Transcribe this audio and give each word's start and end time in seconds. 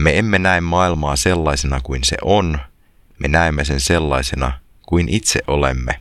Me 0.00 0.18
emme 0.18 0.38
näe 0.38 0.60
maailmaa 0.60 1.16
sellaisena 1.16 1.80
kuin 1.80 2.04
se 2.04 2.16
on, 2.22 2.58
me 3.18 3.28
näemme 3.28 3.64
sen 3.64 3.80
sellaisena 3.80 4.60
kuin 4.86 5.08
itse 5.08 5.40
olemme. 5.46 6.00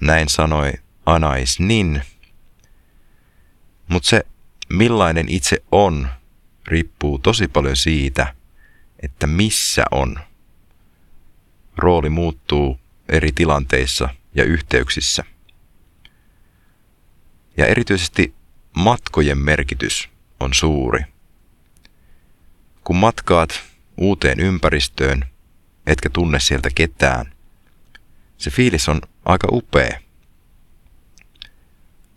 Näin 0.00 0.28
sanoi 0.28 0.72
Anais 1.06 1.60
Nin. 1.60 2.02
Mutta 3.88 4.08
se, 4.08 4.26
millainen 4.68 5.28
itse 5.28 5.62
on, 5.72 6.08
riippuu 6.66 7.18
tosi 7.18 7.48
paljon 7.48 7.76
siitä, 7.76 8.34
että 9.02 9.26
missä 9.26 9.84
on. 9.90 10.18
Rooli 11.76 12.10
muuttuu 12.10 12.80
eri 13.08 13.32
tilanteissa 13.32 14.08
ja 14.34 14.44
yhteyksissä. 14.44 15.24
Ja 17.56 17.66
erityisesti 17.66 18.34
matkojen 18.72 19.38
merkitys 19.38 20.08
on 20.40 20.54
suuri. 20.54 21.04
Kun 22.90 22.96
matkaat 22.96 23.62
uuteen 23.96 24.40
ympäristöön, 24.40 25.24
etkä 25.86 26.10
tunne 26.10 26.40
sieltä 26.40 26.68
ketään, 26.74 27.32
se 28.38 28.50
fiilis 28.50 28.88
on 28.88 29.00
aika 29.24 29.48
upea. 29.52 30.00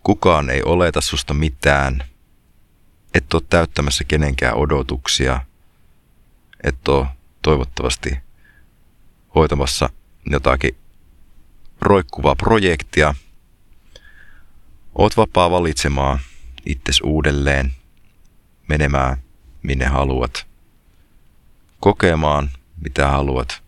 Kukaan 0.04 0.50
ei 0.50 0.64
oleta 0.64 1.02
susta 1.02 1.34
mitään, 1.34 2.04
et 3.14 3.34
ole 3.34 3.42
täyttämässä 3.50 4.04
kenenkään 4.04 4.56
odotuksia, 4.56 5.46
et 6.64 6.88
ole 6.88 7.08
toivottavasti 7.42 8.18
hoitamassa 9.36 9.90
jotakin 10.30 10.78
roikkuvaa 11.82 12.36
projektia. 12.36 13.16
Oot 14.96 15.18
vapaa 15.18 15.52
valitsemaan 15.52 16.20
itses 16.66 17.02
uudelleen, 17.04 17.72
menemään 18.68 19.18
minne 19.64 19.86
haluat, 19.86 20.53
kokemaan 21.84 22.50
mitä 22.82 23.08
haluat, 23.08 23.64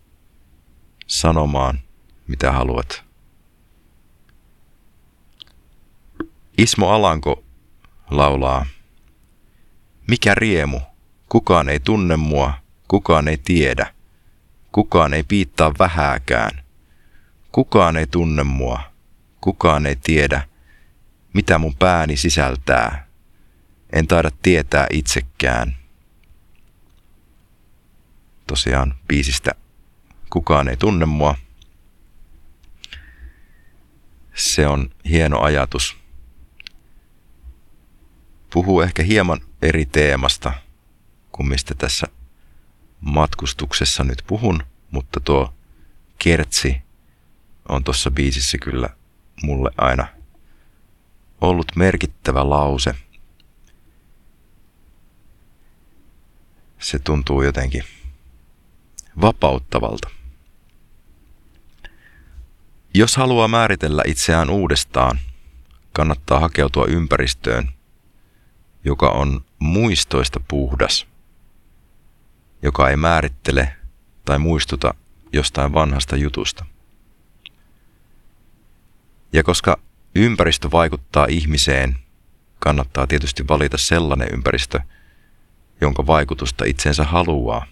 sanomaan 1.06 1.80
mitä 2.26 2.52
haluat. 2.52 3.04
Ismo 6.58 6.88
Alanko 6.90 7.44
laulaa, 8.10 8.66
mikä 10.08 10.34
riemu, 10.34 10.80
kukaan 11.28 11.68
ei 11.68 11.80
tunne 11.80 12.16
mua, 12.16 12.52
kukaan 12.88 13.28
ei 13.28 13.38
tiedä, 13.38 13.94
kukaan 14.72 15.14
ei 15.14 15.22
piittaa 15.22 15.72
vähääkään, 15.78 16.64
kukaan 17.52 17.96
ei 17.96 18.06
tunne 18.06 18.42
mua, 18.42 18.80
kukaan 19.40 19.86
ei 19.86 19.96
tiedä, 19.96 20.48
mitä 21.32 21.58
mun 21.58 21.74
pääni 21.74 22.16
sisältää, 22.16 23.06
en 23.92 24.06
taida 24.06 24.30
tietää 24.42 24.86
itsekään. 24.90 25.85
Tosiaan 28.46 28.94
biisistä 29.08 29.52
Kukaan 30.30 30.68
ei 30.68 30.76
tunne 30.76 31.06
mua. 31.06 31.34
Se 34.34 34.66
on 34.66 34.90
hieno 35.08 35.40
ajatus. 35.40 35.96
Puhuu 38.52 38.80
ehkä 38.80 39.02
hieman 39.02 39.40
eri 39.62 39.86
teemasta 39.86 40.52
kuin 41.32 41.48
mistä 41.48 41.74
tässä 41.74 42.06
matkustuksessa 43.00 44.04
nyt 44.04 44.24
puhun, 44.26 44.62
mutta 44.90 45.20
tuo 45.20 45.54
kertsi 46.18 46.82
on 47.68 47.84
tuossa 47.84 48.10
biisissä 48.10 48.58
kyllä 48.58 48.88
mulle 49.42 49.70
aina 49.76 50.06
ollut 51.40 51.76
merkittävä 51.76 52.50
lause. 52.50 52.94
Se 56.78 56.98
tuntuu 56.98 57.42
jotenkin 57.42 57.84
vapauttavalta. 59.20 60.08
Jos 62.94 63.16
haluaa 63.16 63.48
määritellä 63.48 64.02
itseään 64.06 64.50
uudestaan, 64.50 65.18
kannattaa 65.92 66.40
hakeutua 66.40 66.86
ympäristöön, 66.86 67.68
joka 68.84 69.10
on 69.10 69.44
muistoista 69.58 70.40
puhdas, 70.48 71.06
joka 72.62 72.90
ei 72.90 72.96
määrittele 72.96 73.76
tai 74.24 74.38
muistuta 74.38 74.94
jostain 75.32 75.72
vanhasta 75.72 76.16
jutusta. 76.16 76.64
Ja 79.32 79.42
koska 79.42 79.78
ympäristö 80.14 80.70
vaikuttaa 80.70 81.26
ihmiseen, 81.28 81.98
kannattaa 82.58 83.06
tietysti 83.06 83.48
valita 83.48 83.78
sellainen 83.78 84.28
ympäristö, 84.32 84.80
jonka 85.80 86.06
vaikutusta 86.06 86.64
itsensä 86.64 87.04
haluaa. 87.04 87.66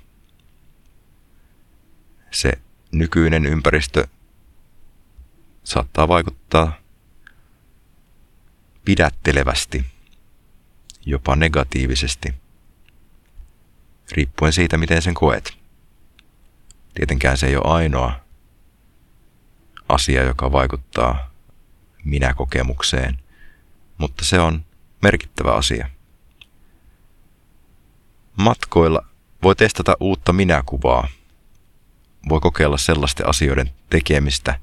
Se 2.34 2.52
nykyinen 2.92 3.46
ympäristö 3.46 4.06
saattaa 5.64 6.08
vaikuttaa 6.08 6.78
pidättelevästi, 8.84 9.84
jopa 11.06 11.36
negatiivisesti, 11.36 12.34
riippuen 14.12 14.52
siitä, 14.52 14.78
miten 14.78 15.02
sen 15.02 15.14
koet. 15.14 15.58
Tietenkään 16.94 17.38
se 17.38 17.46
ei 17.46 17.56
ole 17.56 17.74
ainoa 17.74 18.20
asia, 19.88 20.24
joka 20.24 20.52
vaikuttaa 20.52 21.30
minä-kokemukseen, 22.04 23.18
mutta 23.98 24.24
se 24.24 24.40
on 24.40 24.64
merkittävä 25.02 25.52
asia. 25.52 25.90
Matkoilla 28.36 29.06
voi 29.42 29.56
testata 29.56 29.96
uutta 30.00 30.32
minäkuvaa. 30.32 31.08
Voi 32.28 32.40
kokeilla 32.40 32.78
sellaisten 32.78 33.28
asioiden 33.28 33.70
tekemistä, 33.90 34.60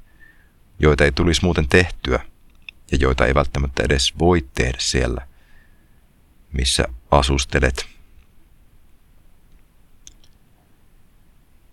joita 0.79 1.03
ei 1.03 1.11
tulisi 1.11 1.43
muuten 1.43 1.67
tehtyä 1.67 2.19
ja 2.91 2.97
joita 3.01 3.25
ei 3.25 3.35
välttämättä 3.35 3.83
edes 3.83 4.19
voi 4.19 4.47
tehdä 4.53 4.77
siellä, 4.79 5.27
missä 6.53 6.85
asustelet. 7.11 7.85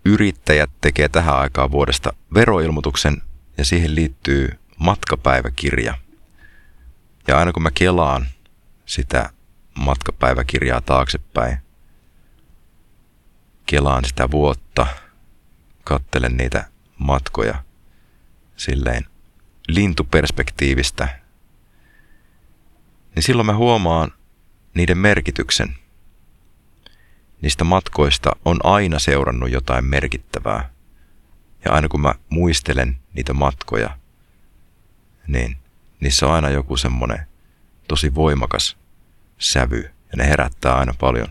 Yrittäjät 0.05 0.69
tekee 0.81 1.09
tähän 1.09 1.37
aikaan 1.37 1.71
vuodesta 1.71 2.13
veroilmoituksen 2.33 3.21
ja 3.57 3.65
siihen 3.65 3.95
liittyy 3.95 4.59
matkapäiväkirja. 4.77 5.97
Ja 7.27 7.37
aina 7.37 7.51
kun 7.51 7.63
mä 7.63 7.71
kelaan 7.71 8.27
sitä 8.85 9.29
matkapäiväkirjaa 9.79 10.81
taaksepäin, 10.81 11.57
kelaan 13.65 14.05
sitä 14.05 14.31
vuotta, 14.31 14.87
kattelen 15.83 16.37
niitä 16.37 16.65
matkoja 16.97 17.63
silleen 18.55 19.05
lintuperspektiivistä, 19.67 21.19
niin 23.15 23.23
silloin 23.23 23.45
mä 23.45 23.55
huomaan 23.55 24.11
niiden 24.73 24.97
merkityksen. 24.97 25.75
Niistä 27.41 27.63
matkoista 27.63 28.31
on 28.45 28.59
aina 28.63 28.99
seurannut 28.99 29.51
jotain 29.51 29.85
merkittävää. 29.85 30.69
Ja 31.65 31.71
aina 31.71 31.87
kun 31.87 32.01
mä 32.01 32.15
muistelen 32.29 32.99
niitä 33.13 33.33
matkoja, 33.33 33.97
niin 35.27 35.57
niissä 35.99 36.27
on 36.27 36.33
aina 36.33 36.49
joku 36.49 36.77
semmoinen 36.77 37.27
tosi 37.87 38.15
voimakas 38.15 38.77
sävy 39.37 39.81
ja 39.81 40.17
ne 40.17 40.27
herättää 40.27 40.75
aina 40.75 40.93
paljon 40.99 41.27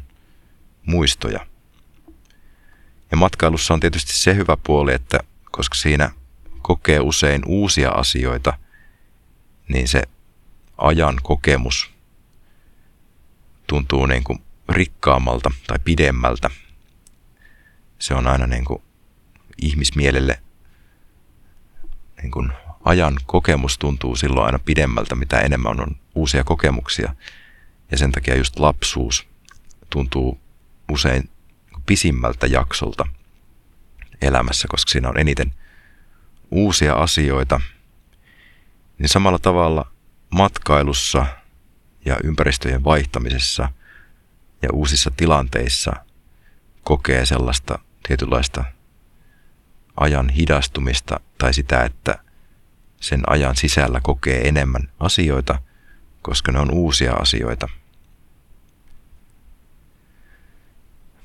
muistoja. 0.87 1.47
Ja 3.11 3.17
matkailussa 3.17 3.75
on 3.75 3.81
tietysti 3.81 4.13
se 4.13 4.35
hyvä 4.35 4.57
puoli, 4.57 4.95
että 4.95 5.19
koska 5.51 5.75
siinä 5.75 6.11
kokee 6.63 7.01
usein 7.01 7.43
uusia 7.47 7.91
asioita, 7.91 8.59
niin 9.69 9.89
se 9.89 10.03
ajan 10.79 11.19
kokemus 11.23 11.91
tuntuu 13.67 14.07
niin 14.07 14.25
kuin 14.25 14.43
rikkaammalta 14.69 15.51
tai 15.67 15.79
pidemmältä. 15.85 16.51
Se 17.99 18.15
on 18.15 18.27
aina 18.27 18.47
niin 18.47 18.65
kuin 18.65 18.83
ihmismielelle 19.63 20.43
niin 22.23 22.31
kuin 22.31 22.53
ajan 22.85 23.19
kokemus 23.27 23.79
tuntuu 23.79 24.17
silloin 24.17 24.47
aina 24.47 24.59
pidemmältä, 24.59 25.15
mitä 25.15 25.41
enemmän 25.41 25.81
on 25.81 25.97
uusia 26.15 26.45
kokemuksia. 26.45 27.15
Ja 27.91 27.99
sen 27.99 28.13
takia 28.13 28.37
just 28.37 28.59
lapsuus 28.59 29.27
tuntuu 29.91 30.41
usein 30.93 31.31
pisimmältä 31.89 32.47
jaksolta 32.47 33.07
elämässä, 34.23 34.69
koska 34.69 34.91
siinä 34.91 35.09
on 35.09 35.19
eniten 35.19 35.55
uusia 36.51 36.95
asioita. 36.95 37.61
Niin 38.99 39.09
samalla 39.09 39.39
tavalla 39.39 39.91
matkailussa 40.31 41.27
ja 42.05 42.17
ympäristöjen 42.25 42.85
vaihtamisessa 42.85 43.69
ja 44.63 44.69
uusissa 44.73 45.11
tilanteissa 45.17 45.93
kokee 46.83 47.27
sellaista 47.27 47.79
tietynlaista 48.07 48.65
ajan 49.97 50.29
hidastumista 50.29 51.21
tai 51.39 51.55
sitä, 51.55 51.85
että 51.85 52.19
sen 53.01 53.23
ajan 53.27 53.57
sisällä 53.57 54.01
kokee 54.03 54.49
enemmän 54.49 54.89
asioita, 55.01 55.59
koska 56.23 56.53
ne 56.53 56.59
on 56.59 56.71
uusia 56.71 57.13
asioita. 57.13 57.69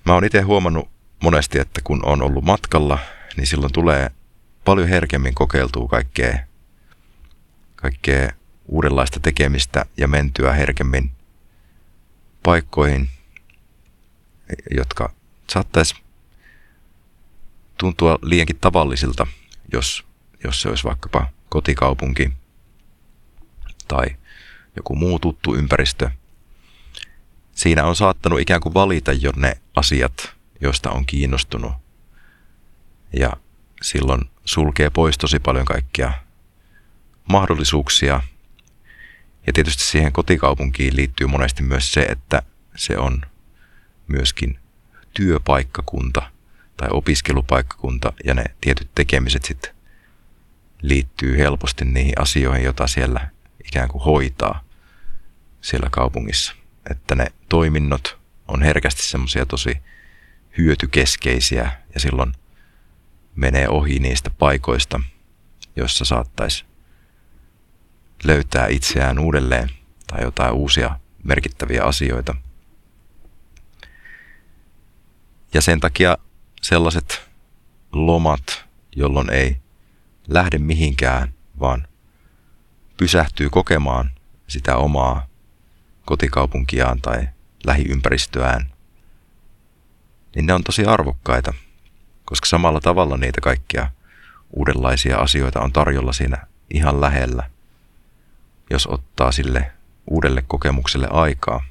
Mä 0.05 0.13
oon 0.13 0.25
itse 0.25 0.41
huomannut 0.41 0.89
monesti, 1.23 1.59
että 1.59 1.81
kun 1.83 2.05
on 2.05 2.21
ollut 2.21 2.43
matkalla, 2.43 2.99
niin 3.37 3.47
silloin 3.47 3.73
tulee 3.73 4.11
paljon 4.65 4.87
herkemmin 4.87 5.35
kokeiltua 5.35 5.87
kaikkea, 5.87 6.39
kaikkea 7.75 8.31
uudenlaista 8.67 9.19
tekemistä 9.19 9.85
ja 9.97 10.07
mentyä 10.07 10.53
herkemmin 10.53 11.11
paikkoihin, 12.43 13.09
jotka 14.71 15.13
saattaisi 15.49 15.95
tuntua 17.77 18.19
liiankin 18.21 18.59
tavallisilta, 18.61 19.27
jos, 19.73 20.05
jos 20.43 20.61
se 20.61 20.69
olisi 20.69 20.83
vaikkapa 20.83 21.27
kotikaupunki 21.49 22.31
tai 23.87 24.07
joku 24.75 24.95
muu 24.95 25.19
tuttu 25.19 25.55
ympäristö. 25.55 26.11
Siinä 27.63 27.85
on 27.85 27.95
saattanut 27.95 28.39
ikään 28.39 28.61
kuin 28.61 28.73
valita 28.73 29.11
jo 29.11 29.31
ne 29.35 29.57
asiat, 29.75 30.33
joista 30.61 30.91
on 30.91 31.05
kiinnostunut. 31.05 31.71
Ja 33.13 33.33
silloin 33.81 34.21
sulkee 34.45 34.89
pois 34.89 35.17
tosi 35.17 35.39
paljon 35.39 35.65
kaikkia 35.65 36.13
mahdollisuuksia. 37.29 38.21
Ja 39.47 39.53
tietysti 39.53 39.83
siihen 39.83 40.11
kotikaupunkiin 40.11 40.95
liittyy 40.95 41.27
monesti 41.27 41.63
myös 41.63 41.93
se, 41.93 42.01
että 42.01 42.41
se 42.75 42.97
on 42.97 43.21
myöskin 44.07 44.59
työpaikkakunta 45.13 46.31
tai 46.77 46.87
opiskelupaikkakunta 46.91 48.13
ja 48.25 48.33
ne 48.33 48.43
tietyt 48.61 48.89
tekemiset 48.95 49.45
sitten 49.45 49.75
liittyy 50.81 51.37
helposti 51.37 51.85
niihin 51.85 52.21
asioihin, 52.21 52.65
joita 52.65 52.87
siellä 52.87 53.29
ikään 53.67 53.89
kuin 53.89 54.03
hoitaa 54.03 54.63
siellä 55.61 55.87
kaupungissa. 55.91 56.55
Että 56.91 57.15
ne 57.15 57.25
toiminnot 57.53 58.17
on 58.47 58.61
herkästi 58.61 59.03
semmoisia 59.03 59.45
tosi 59.45 59.77
hyötykeskeisiä 60.57 61.71
ja 61.93 61.99
silloin 61.99 62.33
menee 63.35 63.69
ohi 63.69 63.99
niistä 63.99 64.29
paikoista, 64.29 65.01
joissa 65.75 66.05
saattaisi 66.05 66.65
löytää 68.23 68.67
itseään 68.67 69.19
uudelleen 69.19 69.69
tai 70.07 70.23
jotain 70.23 70.53
uusia 70.53 70.99
merkittäviä 71.23 71.83
asioita. 71.83 72.35
Ja 75.53 75.61
sen 75.61 75.79
takia 75.79 76.17
sellaiset 76.61 77.29
lomat, 77.91 78.65
jolloin 78.95 79.29
ei 79.29 79.57
lähde 80.27 80.57
mihinkään, 80.57 81.33
vaan 81.59 81.87
pysähtyy 82.97 83.49
kokemaan 83.49 84.11
sitä 84.47 84.77
omaa 84.77 85.27
kotikaupunkiaan 86.05 87.01
tai 87.01 87.27
lähiympäristöään, 87.65 88.73
niin 90.35 90.45
ne 90.45 90.53
on 90.53 90.63
tosi 90.63 90.85
arvokkaita, 90.85 91.53
koska 92.25 92.45
samalla 92.45 92.79
tavalla 92.79 93.17
niitä 93.17 93.41
kaikkia 93.41 93.91
uudenlaisia 94.53 95.17
asioita 95.17 95.61
on 95.61 95.73
tarjolla 95.73 96.13
siinä 96.13 96.47
ihan 96.69 97.01
lähellä, 97.01 97.49
jos 98.69 98.87
ottaa 98.87 99.31
sille 99.31 99.71
uudelle 100.07 100.43
kokemukselle 100.47 101.07
aikaa. 101.11 101.63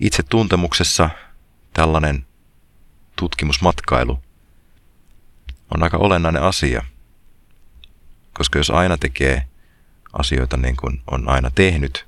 Itse 0.00 0.22
tuntemuksessa 0.22 1.10
tällainen 1.72 2.26
tutkimusmatkailu 3.16 4.22
on 5.74 5.82
aika 5.82 5.96
olennainen 5.96 6.42
asia, 6.42 6.84
koska 8.32 8.58
jos 8.58 8.70
aina 8.70 8.96
tekee 8.96 9.46
asioita 10.12 10.56
niin 10.56 10.76
kuin 10.76 11.02
on 11.10 11.28
aina 11.28 11.50
tehnyt, 11.50 12.06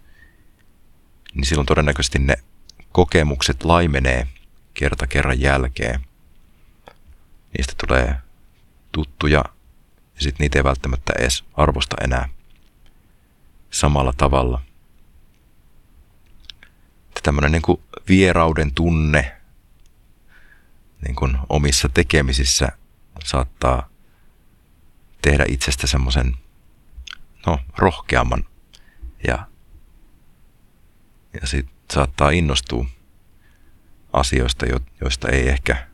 niin 1.35 1.47
silloin 1.47 1.67
todennäköisesti 1.67 2.19
ne 2.19 2.35
kokemukset 2.93 3.65
laimenee 3.65 4.29
kerta 4.75 5.07
kerran 5.07 5.41
jälkeen. 5.41 6.01
Niistä 7.59 7.73
tulee 7.87 8.15
tuttuja 8.93 9.45
ja 10.15 10.23
sitten 10.23 10.45
niitä 10.45 10.59
ei 10.59 10.65
välttämättä 10.65 11.13
edes 11.19 11.45
arvosta 11.55 11.97
enää 12.05 12.29
samalla 13.71 14.13
tavalla. 14.17 14.63
Tämmöinen 17.23 17.53
niin 17.53 17.81
vierauden 18.09 18.75
tunne 18.75 19.37
niin 21.05 21.17
kuin 21.17 21.39
omissa 21.49 21.89
tekemisissä 21.89 22.69
saattaa 23.25 23.89
tehdä 25.23 25.45
itsestä 25.49 25.87
semmoisen 25.87 26.37
no, 27.47 27.59
rohkeamman 27.77 28.45
ja, 29.27 29.47
ja 31.41 31.47
sit 31.47 31.67
saattaa 31.93 32.31
innostua 32.31 32.87
asioista, 34.13 34.67
joista 35.01 35.29
ei 35.29 35.49
ehkä 35.49 35.87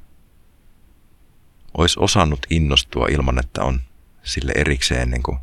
olisi 1.74 2.00
osannut 2.00 2.46
innostua 2.50 3.06
ilman, 3.10 3.38
että 3.38 3.62
on 3.62 3.80
sille 4.22 4.52
erikseen 4.56 5.10
niin 5.10 5.22
kuin 5.22 5.38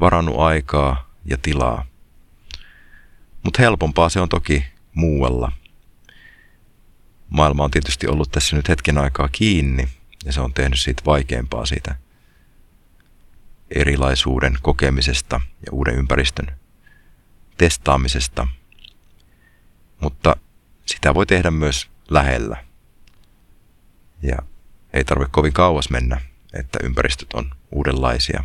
varannut 0.00 0.40
aikaa 0.40 1.10
ja 1.24 1.38
tilaa. 1.42 1.86
Mutta 3.42 3.62
helpompaa 3.62 4.08
se 4.08 4.20
on 4.20 4.28
toki 4.28 4.64
muualla. 4.94 5.52
Maailma 7.28 7.64
on 7.64 7.70
tietysti 7.70 8.06
ollut 8.06 8.30
tässä 8.30 8.56
nyt 8.56 8.68
hetken 8.68 8.98
aikaa 8.98 9.28
kiinni 9.32 9.88
ja 10.24 10.32
se 10.32 10.40
on 10.40 10.54
tehnyt 10.54 10.80
siitä 10.80 11.02
vaikeampaa 11.06 11.66
siitä 11.66 11.96
erilaisuuden 13.70 14.58
kokemisesta 14.62 15.40
ja 15.66 15.72
uuden 15.72 15.94
ympäristön 15.94 16.46
testaamisesta. 17.56 18.48
Mutta 20.00 20.36
sitä 20.86 21.14
voi 21.14 21.26
tehdä 21.26 21.50
myös 21.50 21.90
lähellä. 22.10 22.64
Ja 24.22 24.36
ei 24.92 25.04
tarvitse 25.04 25.32
kovin 25.32 25.52
kauas 25.52 25.90
mennä, 25.90 26.20
että 26.52 26.78
ympäristöt 26.82 27.32
on 27.32 27.50
uudenlaisia. 27.70 28.44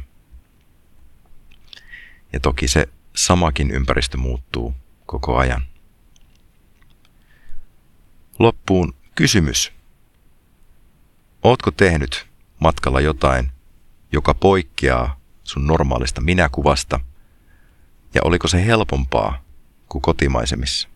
Ja 2.33 2.39
toki 2.39 2.67
se 2.67 2.89
samakin 3.15 3.71
ympäristö 3.71 4.17
muuttuu 4.17 4.73
koko 5.05 5.37
ajan. 5.37 5.65
Loppuun 8.39 8.95
kysymys. 9.15 9.71
Ootko 11.43 11.71
tehnyt 11.71 12.27
matkalla 12.59 13.01
jotain, 13.01 13.51
joka 14.11 14.33
poikkeaa 14.33 15.19
sun 15.43 15.67
normaalista 15.67 16.21
minäkuvasta, 16.21 16.99
ja 18.13 18.21
oliko 18.23 18.47
se 18.47 18.65
helpompaa 18.65 19.43
kuin 19.89 20.01
kotimaisemissa? 20.01 20.94